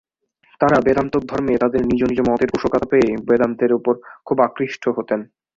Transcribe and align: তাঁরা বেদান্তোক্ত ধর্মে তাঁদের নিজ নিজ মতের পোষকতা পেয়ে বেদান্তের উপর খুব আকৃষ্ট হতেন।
তাঁরা 0.61 0.77
বেদান্তোক্ত 0.81 1.27
ধর্মে 1.31 1.53
তাঁদের 1.61 1.81
নিজ 1.85 2.01
নিজ 2.03 2.19
মতের 2.23 2.49
পোষকতা 2.53 2.87
পেয়ে 2.91 3.09
বেদান্তের 3.27 3.71
উপর 3.73 3.93
খুব 4.27 4.37
আকৃষ্ট 4.47 4.83
হতেন। 4.97 5.19